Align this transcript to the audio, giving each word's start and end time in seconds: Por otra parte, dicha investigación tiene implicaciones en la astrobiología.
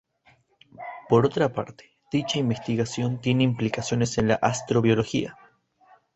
Por 1.09 1.27
otra 1.27 1.53
parte, 1.53 1.99
dicha 2.11 2.39
investigación 2.39 3.21
tiene 3.21 3.43
implicaciones 3.43 4.17
en 4.17 4.29
la 4.29 4.33
astrobiología. 4.33 5.37